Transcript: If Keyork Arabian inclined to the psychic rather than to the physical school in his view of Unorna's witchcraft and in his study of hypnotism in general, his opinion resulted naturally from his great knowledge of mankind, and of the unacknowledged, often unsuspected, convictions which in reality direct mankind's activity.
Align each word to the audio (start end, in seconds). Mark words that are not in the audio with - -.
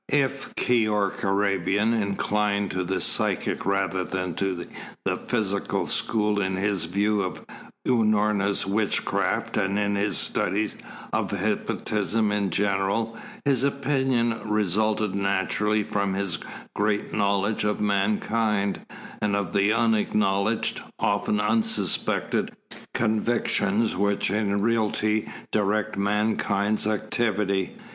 If 0.09 0.55
Keyork 0.55 1.23
Arabian 1.23 1.93
inclined 1.93 2.71
to 2.71 2.83
the 2.83 2.99
psychic 2.99 3.67
rather 3.67 4.03
than 4.03 4.33
to 4.33 4.65
the 5.05 5.15
physical 5.15 5.85
school 5.85 6.41
in 6.41 6.55
his 6.55 6.85
view 6.85 7.21
of 7.21 7.45
Unorna's 7.87 8.65
witchcraft 8.65 9.57
and 9.57 9.77
in 9.77 9.95
his 9.95 10.17
study 10.17 10.69
of 11.13 11.29
hypnotism 11.29 12.31
in 12.31 12.49
general, 12.49 13.15
his 13.45 13.63
opinion 13.63 14.39
resulted 14.43 15.13
naturally 15.13 15.83
from 15.83 16.15
his 16.15 16.39
great 16.75 17.13
knowledge 17.13 17.63
of 17.63 17.79
mankind, 17.79 18.81
and 19.21 19.35
of 19.35 19.53
the 19.53 19.71
unacknowledged, 19.71 20.81
often 20.97 21.39
unsuspected, 21.39 22.49
convictions 22.95 23.95
which 23.95 24.31
in 24.31 24.61
reality 24.63 25.27
direct 25.51 25.95
mankind's 25.95 26.87
activity. 26.87 27.75